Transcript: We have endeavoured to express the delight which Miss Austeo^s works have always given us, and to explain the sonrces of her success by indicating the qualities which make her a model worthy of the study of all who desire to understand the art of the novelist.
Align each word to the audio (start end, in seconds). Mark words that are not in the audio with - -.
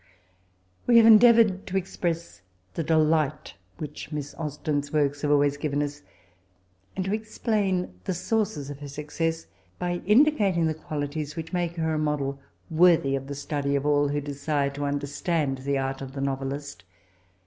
We 0.87 0.97
have 0.97 1.05
endeavoured 1.05 1.67
to 1.67 1.77
express 1.77 2.41
the 2.73 2.81
delight 2.83 3.53
which 3.77 4.11
Miss 4.11 4.33
Austeo^s 4.33 4.91
works 4.91 5.21
have 5.21 5.29
always 5.29 5.57
given 5.57 5.83
us, 5.83 6.01
and 6.95 7.05
to 7.05 7.13
explain 7.13 7.93
the 8.05 8.13
sonrces 8.15 8.71
of 8.71 8.79
her 8.79 8.87
success 8.87 9.45
by 9.77 10.01
indicating 10.07 10.65
the 10.65 10.73
qualities 10.73 11.35
which 11.35 11.53
make 11.53 11.75
her 11.75 11.93
a 11.93 11.99
model 11.99 12.39
worthy 12.71 13.15
of 13.15 13.27
the 13.27 13.35
study 13.35 13.75
of 13.75 13.85
all 13.85 14.07
who 14.07 14.21
desire 14.21 14.71
to 14.71 14.85
understand 14.85 15.59
the 15.59 15.77
art 15.77 16.01
of 16.01 16.13
the 16.13 16.21
novelist. 16.21 16.83